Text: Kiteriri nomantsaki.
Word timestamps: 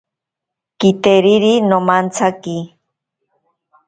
Kiteriri 0.79 1.53
nomantsaki. 1.69 2.57